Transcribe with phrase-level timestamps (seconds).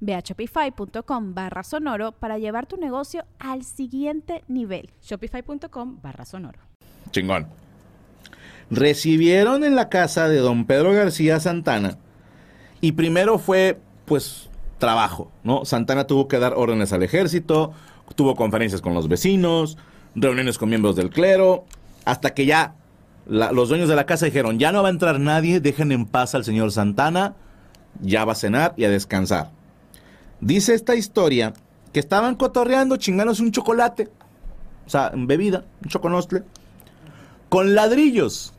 [0.00, 4.90] Ve a shopify.com barra sonoro para llevar tu negocio al siguiente nivel.
[5.02, 6.60] Shopify.com barra sonoro.
[7.10, 7.46] Chingón.
[8.70, 11.98] Recibieron en la casa de don Pedro García Santana
[12.80, 15.64] y primero fue, pues, trabajo, ¿no?
[15.64, 17.72] Santana tuvo que dar órdenes al ejército,
[18.14, 19.78] tuvo conferencias con los vecinos,
[20.14, 21.64] reuniones con miembros del clero,
[22.04, 22.74] hasta que ya
[23.26, 26.34] los dueños de la casa dijeron, ya no va a entrar nadie, dejen en paz
[26.34, 27.34] al señor Santana,
[28.00, 29.50] ya va a cenar y a descansar.
[30.40, 31.52] Dice esta historia
[31.92, 34.08] que estaban cotorreando, chingándose un chocolate,
[34.86, 36.44] o sea, bebida, un choconostle,
[37.48, 38.52] con ladrillos.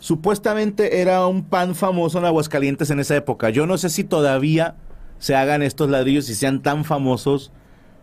[0.00, 3.50] Supuestamente era un pan famoso en Aguascalientes en esa época.
[3.50, 4.76] Yo no sé si todavía
[5.18, 7.50] se hagan estos ladrillos y sean tan famosos.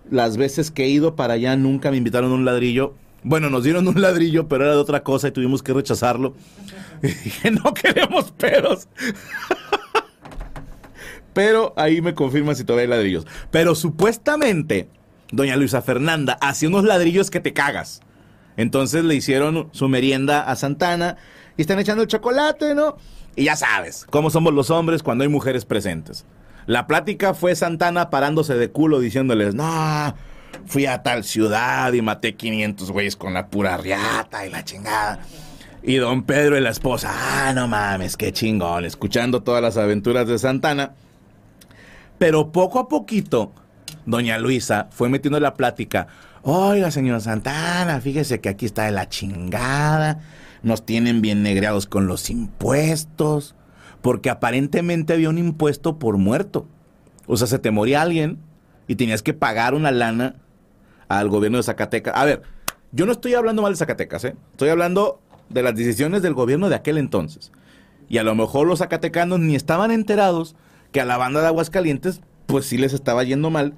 [0.09, 2.95] Las veces que he ido para allá nunca me invitaron un ladrillo.
[3.23, 6.33] Bueno, nos dieron un ladrillo, pero era de otra cosa y tuvimos que rechazarlo.
[7.03, 8.87] Y dije, no queremos peros.
[11.33, 13.27] Pero ahí me confirman si todavía hay ladrillos.
[13.51, 14.89] Pero supuestamente,
[15.31, 18.01] doña Luisa Fernanda hacía unos ladrillos que te cagas.
[18.57, 21.17] Entonces le hicieron su merienda a Santana
[21.57, 22.97] y están echando el chocolate, ¿no?
[23.35, 26.25] Y ya sabes, cómo somos los hombres cuando hay mujeres presentes.
[26.65, 30.15] La plática fue Santana parándose de culo diciéndoles, no,
[30.65, 35.19] fui a tal ciudad y maté 500 güeyes con la pura riata y la chingada.
[35.81, 40.27] Y don Pedro y la esposa, ah, no mames, qué chingón, escuchando todas las aventuras
[40.27, 40.93] de Santana.
[42.23, 43.51] Pero poco a poquito,
[44.05, 46.07] doña Luisa fue metiendo la plática.
[46.41, 50.21] Oiga, señor Santana, fíjese que aquí está de la chingada.
[50.61, 53.55] Nos tienen bien negreados con los impuestos.
[54.01, 56.65] Porque aparentemente había un impuesto por muerto.
[57.27, 58.39] O sea, se te moría alguien
[58.87, 60.35] y tenías que pagar una lana
[61.09, 62.15] al gobierno de Zacatecas.
[62.15, 62.41] A ver,
[62.93, 64.37] yo no estoy hablando mal de Zacatecas, ¿eh?
[64.51, 65.19] Estoy hablando
[65.49, 67.51] de las decisiones del gobierno de aquel entonces.
[68.07, 70.55] Y a lo mejor los zacatecanos ni estaban enterados
[70.93, 73.73] que a la banda de Aguascalientes, pues sí les estaba yendo mal,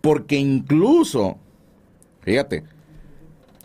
[0.00, 1.36] porque incluso,
[2.22, 2.64] fíjate,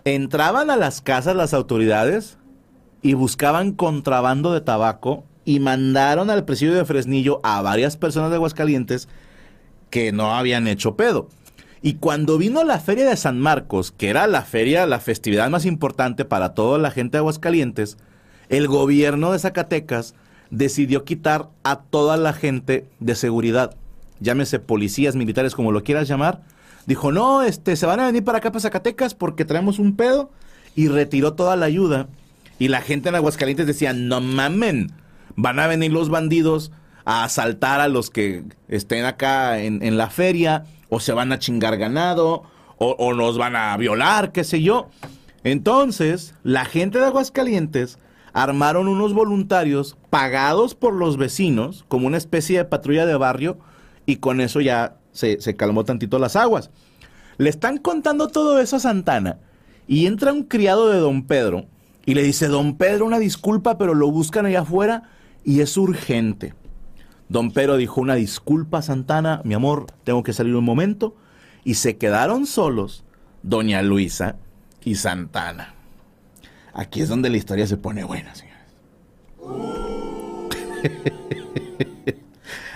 [0.04, 2.38] entraban a las casas las autoridades
[3.02, 8.38] y buscaban contrabando de tabaco y mandaron al presidio de Fresnillo a varias personas de
[8.38, 9.08] Aguascalientes
[9.90, 11.30] que no habían hecho pedo.
[11.82, 15.66] Y cuando vino la feria de San Marcos, que era la feria, la festividad más
[15.66, 17.98] importante para toda la gente de Aguascalientes,
[18.50, 20.16] el gobierno de Zacatecas
[20.54, 23.76] decidió quitar a toda la gente de seguridad,
[24.20, 26.44] llámese policías, militares, como lo quieras llamar.
[26.86, 30.30] Dijo, no, este, se van a venir para acá, para Zacatecas, porque traemos un pedo.
[30.76, 32.08] Y retiró toda la ayuda.
[32.60, 34.92] Y la gente en Aguascalientes decía, no mamen,
[35.36, 36.72] van a venir los bandidos
[37.06, 41.78] a asaltar a los que estén acá en, la feria, o se van a chingar
[41.78, 42.44] ganado,
[42.78, 44.90] o, o nos van a violar, qué sé yo.
[45.44, 47.98] Entonces, la gente de Aguascalientes
[48.34, 53.58] armaron unos voluntarios pagados por los vecinos como una especie de patrulla de barrio
[54.06, 56.72] y con eso ya se, calmó tantito las aguas.
[57.38, 59.38] Le están contando todo eso a Santana
[59.88, 61.66] y entra un criado de don Pedro
[62.06, 65.04] y le dice, don Pedro, una disculpa, pero lo buscan allá afuera
[65.44, 66.54] y es urgente.
[67.30, 71.16] Don Pedro dijo, una disculpa, Santana, mi amor, tengo que salir un momento.
[71.64, 73.06] Y se quedaron solos
[73.42, 74.36] doña Luisa
[74.84, 75.74] y Santana.
[76.74, 78.60] Aquí es donde la historia se pone buena, señores.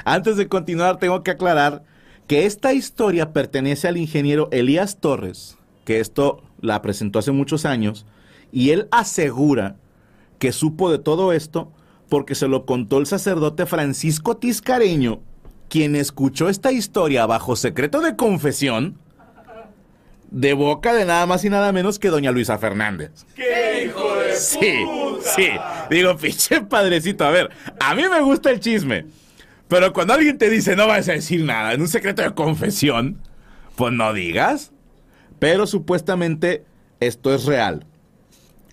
[0.06, 1.84] Antes de continuar, tengo que aclarar
[2.28, 8.06] que esta historia pertenece al ingeniero Elías Torres, que esto la presentó hace muchos años,
[8.52, 9.78] y él asegura
[10.40, 11.72] que supo de todo esto
[12.10, 15.20] porque se lo contó el sacerdote Francisco Tiscareño,
[15.70, 18.98] quien escuchó esta historia bajo secreto de confesión
[20.30, 23.12] de boca de nada más y nada menos que doña Luisa Fernández.
[23.36, 24.86] ¡Qué hijo de Sí,
[25.22, 25.50] sí.
[25.90, 29.06] Digo, pinche padrecito, a ver, a mí me gusta el chisme.
[29.68, 33.22] Pero cuando alguien te dice no vas a decir nada, en un secreto de confesión,
[33.76, 34.72] pues no digas.
[35.40, 36.66] Pero supuestamente
[37.00, 37.86] esto es real.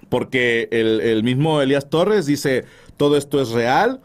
[0.08, 2.64] porque el, el mismo Elías Torres dice,
[2.96, 4.00] todo esto es real,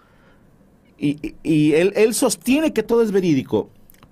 [0.97, 3.69] y, y él, él sostiene que todo es verídico.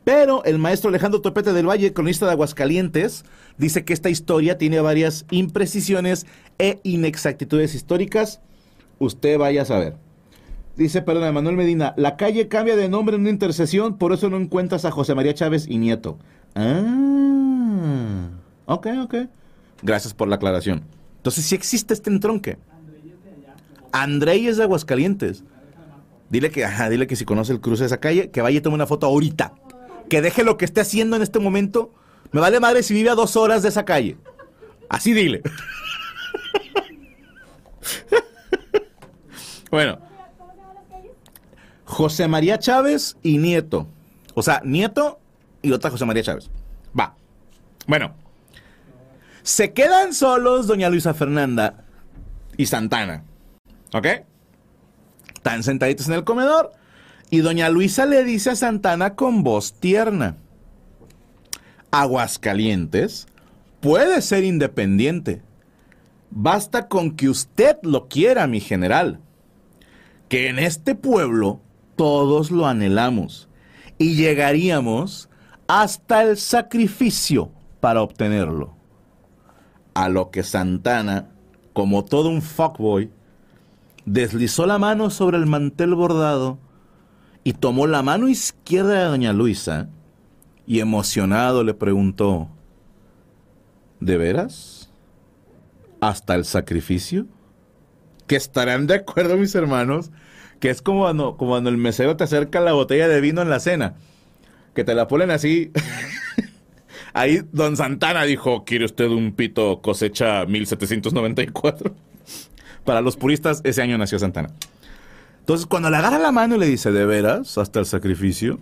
[0.08, 3.26] Pero el maestro Alejandro Topete del Valle, cronista de Aguascalientes,
[3.58, 6.26] dice que esta historia tiene varias imprecisiones
[6.58, 8.40] e inexactitudes históricas.
[9.00, 9.98] Usted vaya a saber.
[10.78, 14.38] Dice, perdón, Manuel Medina, la calle cambia de nombre en una intercesión, por eso no
[14.38, 16.18] encuentras a José María Chávez y Nieto.
[16.56, 18.30] Ah,
[18.66, 19.16] ok, ok.
[19.82, 20.84] Gracias por la aclaración.
[21.18, 22.58] Entonces, sí existe este entronque.
[23.92, 25.44] Andrei es de Aguascalientes.
[26.30, 28.62] Dile que, ajá, dile que si conoce el cruce de esa calle, que vaya y
[28.62, 29.54] tome una foto ahorita.
[30.10, 31.94] Que deje lo que esté haciendo en este momento.
[32.32, 34.18] Me vale madre si vive a dos horas de esa calle.
[34.90, 35.42] Así dile.
[39.72, 40.00] bueno.
[41.86, 43.88] José María Chávez y Nieto.
[44.34, 45.20] O sea, Nieto
[45.62, 46.50] y otra José María Chávez.
[46.98, 47.16] Va.
[47.88, 48.14] Bueno.
[49.44, 51.86] Se quedan solos doña Luisa Fernanda
[52.58, 53.24] y Santana.
[53.94, 54.08] ¿Ok?
[55.34, 56.74] Están sentaditos en el comedor
[57.30, 60.38] y doña Luisa le dice a Santana con voz tierna.
[61.92, 63.28] Aguascalientes
[63.82, 65.42] puede ser independiente.
[66.30, 69.20] Basta con que usted lo quiera, mi general.
[70.30, 71.62] Que en este pueblo
[71.96, 73.50] todos lo anhelamos
[73.98, 75.30] y llegaríamos
[75.68, 78.74] hasta el sacrificio para obtenerlo.
[79.94, 81.30] A lo que Santana,
[81.74, 83.10] como todo un fuckboy,
[84.06, 86.60] deslizó la mano sobre el mantel bordado
[87.48, 89.88] y tomó la mano izquierda de doña Luisa
[90.66, 92.50] y emocionado le preguntó,
[94.02, 94.92] ¿de veras?
[96.02, 97.26] ¿Hasta el sacrificio?
[98.28, 100.12] Que estarán de acuerdo mis hermanos,
[100.60, 103.96] que es como cuando, el mesero te acerca la botella de vino en la cena,
[104.76, 105.72] que te la ponen así.
[107.14, 111.96] Ahí don Santana dijo, ¿quiere usted un pito cosecha 1794?
[112.84, 114.50] Para los puristas, ese año nació Santana.
[115.48, 117.58] Entonces, cuando le agarra la mano y le dice, ¿de veras?
[117.58, 118.60] ¿Hasta el sacrificio?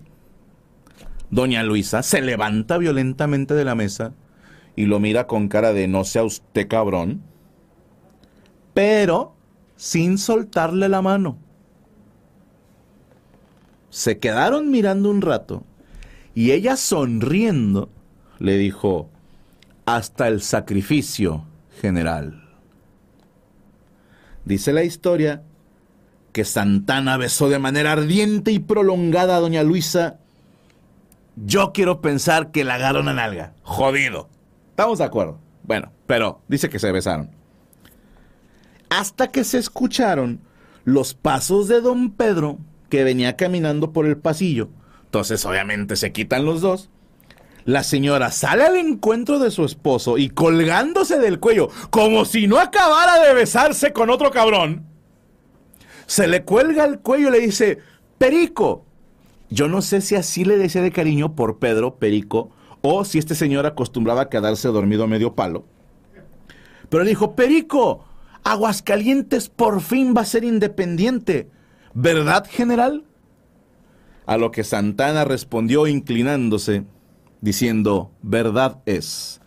[1.31, 4.13] Doña Luisa se levanta violentamente de la mesa
[4.75, 7.23] y lo mira con cara de no sea usted cabrón,
[8.75, 9.33] pero
[9.75, 11.39] sin soltarle la mano.
[13.89, 15.63] Se quedaron mirando un rato
[16.35, 17.89] y ella sonriendo
[18.37, 19.09] le dijo,
[19.87, 21.45] hasta el sacrificio,
[21.81, 22.47] general.
[24.45, 25.41] Dice la historia
[26.35, 30.17] que Santana besó de manera ardiente y prolongada a doña Luisa.
[31.37, 33.53] Yo quiero pensar que la agarró una nalga.
[33.63, 34.27] Jodido.
[34.71, 35.39] Estamos de acuerdo.
[35.63, 37.31] Bueno, pero dice que se besaron.
[38.89, 40.41] Hasta que se escucharon
[40.83, 42.57] los pasos de don Pedro
[42.89, 44.67] que venía caminando por el pasillo.
[45.05, 46.89] Entonces obviamente se quitan los dos.
[47.63, 52.59] La señora sale al encuentro de su esposo y colgándose del cuello, como si no
[52.59, 54.94] acabara de besarse con otro cabrón,
[56.05, 57.79] se le cuelga el cuello y le dice,
[58.17, 58.85] Perico.
[59.49, 62.49] Yo no sé si así le decía de cariño por Pedro, Perico,
[62.81, 65.65] o si este señor acostumbraba a quedarse dormido a medio palo.
[66.89, 68.03] Pero le dijo, Perico,
[68.43, 71.49] Aguascalientes por fin va a ser independiente.
[71.93, 73.03] ¿Verdad, general?
[74.27, 76.83] A lo que Santana respondió inclinándose,
[77.41, 79.41] diciendo, verdad es.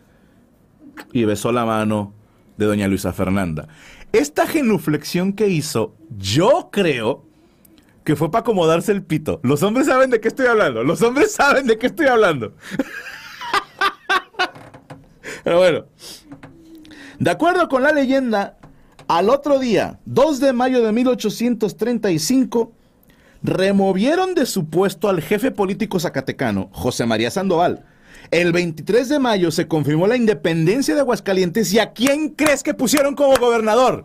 [1.13, 2.13] Y besó la mano
[2.57, 3.69] de doña Luisa Fernanda.
[4.13, 7.25] Esta genuflexión que hizo, yo creo
[8.05, 9.41] que fue para acomodarse el pito.
[9.43, 10.83] Los hombres saben de qué estoy hablando.
[10.83, 12.55] Los hombres saben de qué estoy hablando.
[15.45, 15.85] Pero bueno.
[17.19, 18.57] De acuerdo con la leyenda,
[19.09, 22.73] al otro día, 2 de mayo de 1835,
[23.43, 27.85] removieron de su puesto al jefe político zacatecano, José María Sandoval.
[28.31, 32.75] El 23 de mayo se confirmó la independencia de Aguascalientes y ¿a quién crees que
[32.75, 34.05] pusieron como gobernador?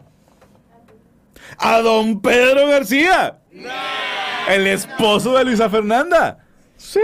[1.58, 3.40] A don Pedro García.
[4.50, 6.40] El esposo de Luisa Fernanda.
[6.78, 7.00] Sí.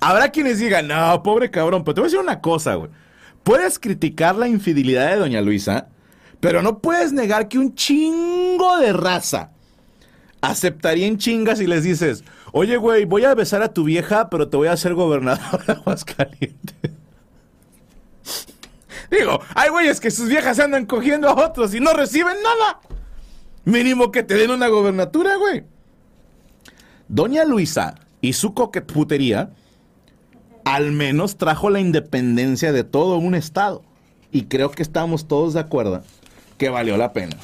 [0.00, 2.90] Habrá quienes digan, no, pobre cabrón, pero te voy a decir una cosa, güey.
[3.44, 5.88] Puedes criticar la infidelidad de doña Luisa,
[6.40, 9.50] pero no puedes negar que un chingo de raza
[10.40, 12.24] aceptaría en chingas si les dices,
[12.54, 15.72] oye, güey, voy a besar a tu vieja, pero te voy a hacer gobernador de
[15.72, 16.90] Aguascalientes.
[19.10, 22.80] Digo, hay güeyes que sus viejas andan cogiendo a otros y no reciben nada.
[23.64, 25.64] Mínimo que te den una gobernatura, güey.
[27.08, 29.50] Doña Luisa y su coqueputería
[30.64, 33.82] al menos trajo la independencia de todo un estado.
[34.30, 36.02] Y creo que estamos todos de acuerdo
[36.56, 37.36] que valió la pena.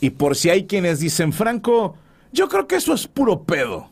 [0.00, 1.96] Y por si hay quienes dicen, Franco,
[2.32, 3.90] yo creo que eso es puro pedo.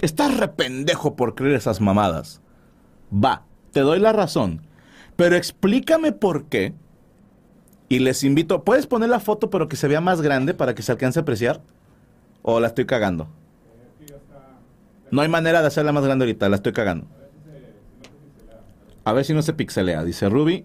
[0.00, 2.40] Estás rependejo por creer esas mamadas.
[3.12, 4.62] Va, te doy la razón.
[5.16, 6.74] Pero explícame por qué.
[7.88, 10.82] Y les invito, ¿puedes poner la foto pero que se vea más grande para que
[10.82, 11.60] se alcance a apreciar?
[12.40, 13.28] ¿O la estoy cagando?
[15.10, 17.06] No hay manera de hacerla más grande ahorita, la estoy cagando.
[19.04, 20.64] A ver si no se pixelea, dice Ruby.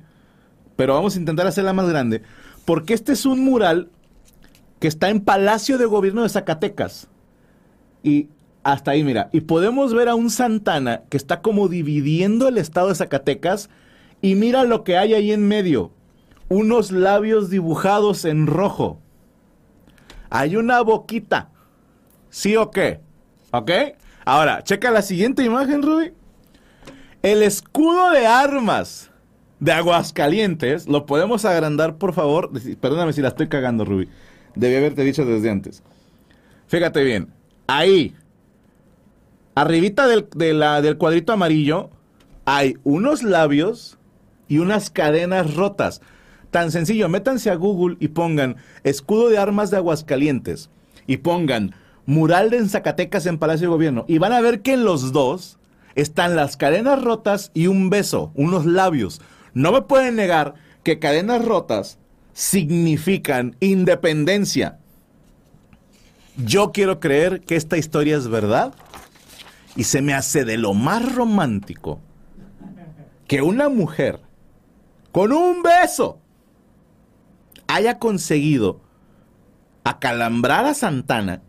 [0.78, 2.22] Pero vamos a intentar hacerla más grande.
[2.66, 3.90] Porque este es un mural
[4.80, 7.08] que está en Palacio de Gobierno de Zacatecas.
[8.04, 8.30] Y
[8.64, 9.30] hasta ahí, mira.
[9.32, 13.70] Y podemos ver a un Santana que está como dividiendo el estado de Zacatecas.
[14.22, 15.92] Y mira lo que hay ahí en medio.
[16.50, 19.00] Unos labios dibujados en rojo.
[20.30, 21.50] Hay una boquita.
[22.30, 23.00] ¿Sí o qué?
[23.52, 23.72] ¿Ok?
[24.26, 26.14] Ahora, checa la siguiente imagen, Ruby.
[27.24, 29.10] El escudo de armas
[29.60, 32.52] de Aguascalientes, lo podemos agrandar, por favor.
[32.80, 34.10] Perdóname si la estoy cagando, Ruby.
[34.58, 35.84] Debí haberte dicho desde antes.
[36.68, 37.30] Fíjate bien.
[37.68, 38.16] Ahí,
[39.56, 41.90] arribita del, del cuadrito amarillo,
[42.46, 43.98] hay unos labios
[44.48, 46.02] y unas cadenas rotas.
[46.52, 50.70] Tan sencillo, métanse a Google y pongan escudo de armas de Aguascalientes
[51.06, 54.86] y pongan mural de Zacatecas en Palacio de Gobierno y van a ver que en
[54.86, 55.60] los dos
[55.96, 59.22] están las cadenas rotas y un beso, unos labios.
[59.54, 62.00] No me pueden negar que cadenas rotas
[62.38, 64.78] significan independencia.
[66.36, 68.76] Yo quiero creer que esta historia es verdad
[69.76, 72.00] y se me hace de lo más romántico
[73.28, 74.20] que una mujer
[75.12, 76.20] con un beso
[77.66, 78.82] haya conseguido
[79.84, 81.42] acalambrar a Santana.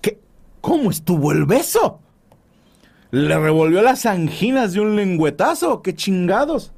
[0.00, 0.18] ¿Qué?
[0.62, 2.00] ¿Cómo estuvo el beso?
[3.10, 5.82] ¿Le revolvió las anginas de un lengüetazo?
[5.82, 6.72] ¡Qué chingados!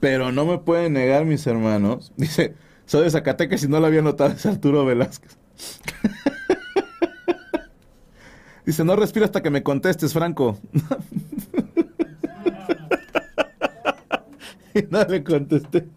[0.00, 2.12] Pero no me pueden negar, mis hermanos.
[2.16, 2.54] Dice,
[2.86, 5.38] soy de Zacatecas y no lo había notado, es Arturo Velázquez.
[8.64, 10.58] Dice, no respiro hasta que me contestes, Franco.
[14.74, 15.88] y no le contesté.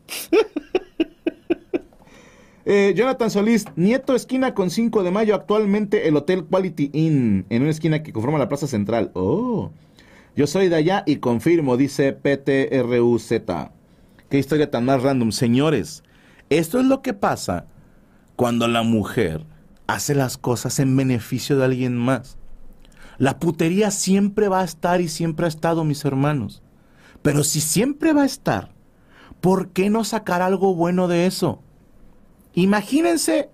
[2.63, 7.63] Eh, Jonathan Solís, Nieto esquina con 5 de mayo, actualmente el Hotel Quality Inn, en
[7.63, 9.11] una esquina que conforma la Plaza Central.
[9.13, 9.71] Oh,
[10.35, 13.33] yo soy de allá y confirmo, dice PTRUZ.
[14.31, 15.33] Qué historia tan más random.
[15.33, 16.03] Señores,
[16.49, 17.65] esto es lo que pasa
[18.37, 19.45] cuando la mujer
[19.87, 22.37] hace las cosas en beneficio de alguien más.
[23.17, 26.63] La putería siempre va a estar y siempre ha estado, mis hermanos.
[27.21, 28.71] Pero si siempre va a estar,
[29.41, 31.61] ¿por qué no sacar algo bueno de eso?
[32.53, 33.49] Imagínense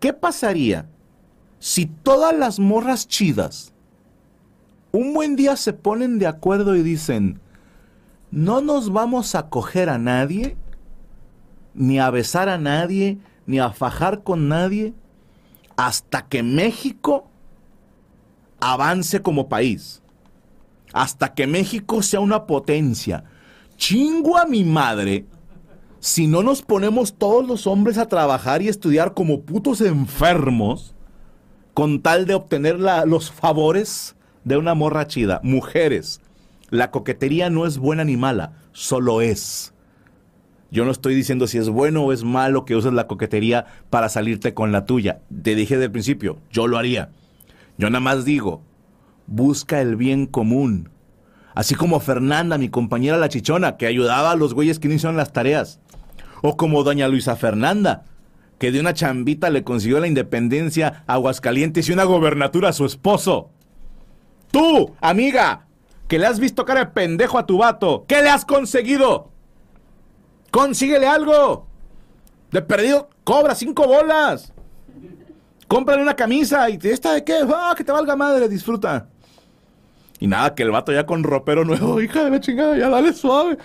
[0.00, 0.88] qué pasaría
[1.58, 3.74] si todas las morras chidas
[4.92, 7.38] un buen día se ponen de acuerdo y dicen,
[8.30, 10.56] no nos vamos a coger a nadie,
[11.74, 14.94] ni a besar a nadie, ni a fajar con nadie,
[15.76, 17.28] hasta que México
[18.60, 20.02] avance como país,
[20.92, 23.24] hasta que México sea una potencia.
[23.76, 25.26] Chingo a mi madre
[26.00, 30.94] si no nos ponemos todos los hombres a trabajar y estudiar como putos enfermos
[31.74, 34.14] con tal de obtener los favores
[34.44, 35.40] de una morra chida.
[35.42, 36.20] Mujeres,
[36.70, 39.72] la coquetería no es buena ni mala, solo es.
[40.70, 44.08] Yo no estoy diciendo si es bueno o es malo que uses la coquetería para
[44.08, 45.20] salirte con la tuya.
[45.42, 47.10] Te dije desde el principio, yo lo haría.
[47.78, 48.62] Yo nada más digo,
[49.26, 50.90] busca el bien común.
[51.54, 55.16] Así como Fernanda, mi compañera la chichona, que ayudaba a los güeyes que no hicieron
[55.16, 55.80] las tareas.
[56.42, 58.04] O como doña Luisa Fernanda,
[58.58, 62.84] que de una chambita le consiguió la independencia a Aguascalientes y una gobernatura a su
[62.84, 63.50] esposo.
[64.50, 65.66] Tú, amiga,
[66.08, 69.30] que le has visto cara de pendejo a tu vato, ¿qué le has conseguido?
[70.50, 71.66] Consíguele algo.
[72.50, 74.52] De perdido, cobra cinco bolas.
[75.68, 79.08] Cómprale una camisa y esta de qué, ah, que te valga madre, disfruta.
[80.20, 83.12] Y nada, que el vato ya con ropero nuevo, hija de la chingada, ya dale
[83.12, 83.58] suave.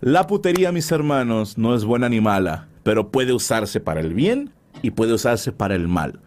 [0.00, 4.50] La putería, mis hermanos, no es buena ni mala, pero puede usarse para el bien
[4.80, 6.20] y puede usarse para el mal.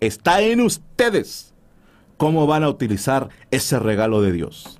[0.00, 1.52] Está en ustedes
[2.18, 4.78] cómo van a utilizar ese regalo de Dios.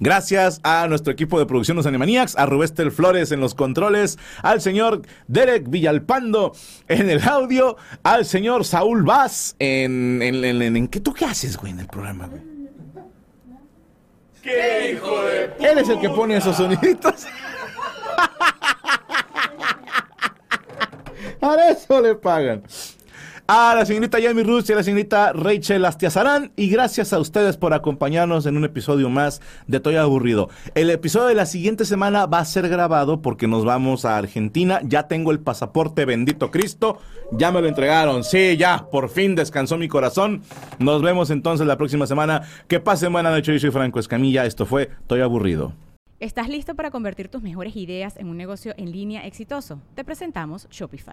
[0.00, 4.60] Gracias a nuestro equipo de producción Los Animaniacs, a Rubestel Flores en los controles, al
[4.60, 6.52] señor Derek Villalpando
[6.88, 11.56] en el audio, al señor Saúl Vaz en, en, en, en, ¿qué tú qué haces,
[11.56, 12.42] güey, en el programa, güey?
[14.42, 15.70] ¡Qué hijo de puta!
[15.70, 17.26] Él es el que pone esos soniditos.
[21.40, 22.62] A eso le pagan.
[23.54, 26.52] A la señorita Yami Ruz y a la señorita Rachel Astiazarán.
[26.56, 30.48] Y gracias a ustedes por acompañarnos en un episodio más de Toy Aburrido.
[30.74, 34.80] El episodio de la siguiente semana va a ser grabado porque nos vamos a Argentina.
[34.84, 36.98] Ya tengo el pasaporte, bendito Cristo.
[37.30, 38.24] Ya me lo entregaron.
[38.24, 40.42] Sí, ya, por fin descansó mi corazón.
[40.78, 42.44] Nos vemos entonces la próxima semana.
[42.68, 43.58] Que pasen buena noche.
[43.58, 44.46] Yo Franco Escamilla.
[44.46, 45.74] Esto fue Toy Aburrido.
[46.20, 49.82] ¿Estás listo para convertir tus mejores ideas en un negocio en línea exitoso?
[49.94, 51.12] Te presentamos Shopify.